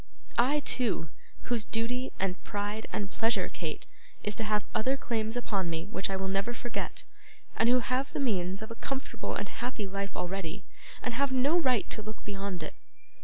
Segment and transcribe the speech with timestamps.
[0.39, 1.11] I, too,
[1.43, 3.85] whose duty, and pride, and pleasure, Kate,
[4.23, 7.03] it is to have other claims upon me which I will never forget;
[7.55, 10.65] and who have the means of a comfortable and happy life already,
[11.03, 12.73] and have no right to look beyond it!